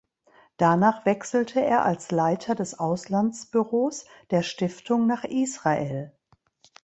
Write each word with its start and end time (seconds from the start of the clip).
Danach 0.57 1.05
wechselte 1.05 1.63
er 1.63 1.85
als 1.85 2.09
Leiter 2.09 2.55
des 2.55 2.79
Auslandsbüros 2.79 4.05
der 4.31 4.41
Stiftung 4.41 5.05
nach 5.05 5.25
Israel. 5.25 6.11